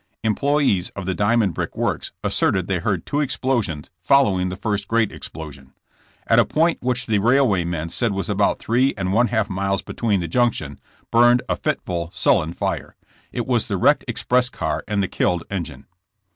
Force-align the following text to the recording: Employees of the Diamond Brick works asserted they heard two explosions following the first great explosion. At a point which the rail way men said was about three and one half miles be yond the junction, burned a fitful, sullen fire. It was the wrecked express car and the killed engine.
Employees 0.23 0.89
of 0.95 1.05
the 1.05 1.13
Diamond 1.13 1.53
Brick 1.53 1.77
works 1.77 2.11
asserted 2.23 2.65
they 2.65 2.79
heard 2.79 3.05
two 3.05 3.19
explosions 3.19 3.91
following 4.01 4.49
the 4.49 4.55
first 4.55 4.87
great 4.87 5.11
explosion. 5.11 5.73
At 6.25 6.39
a 6.39 6.43
point 6.43 6.79
which 6.81 7.05
the 7.05 7.19
rail 7.19 7.47
way 7.47 7.63
men 7.65 7.89
said 7.89 8.11
was 8.11 8.27
about 8.27 8.57
three 8.57 8.95
and 8.97 9.13
one 9.13 9.27
half 9.27 9.47
miles 9.47 9.83
be 9.83 9.93
yond 10.01 10.23
the 10.23 10.27
junction, 10.27 10.79
burned 11.11 11.43
a 11.47 11.55
fitful, 11.55 12.09
sullen 12.15 12.53
fire. 12.53 12.95
It 13.31 13.45
was 13.45 13.67
the 13.67 13.77
wrecked 13.77 14.03
express 14.07 14.49
car 14.49 14.83
and 14.87 15.03
the 15.03 15.07
killed 15.07 15.43
engine. 15.51 15.85